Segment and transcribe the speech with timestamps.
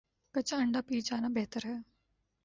[0.35, 1.75] کچا انڈہ پی جانا بہتر ہے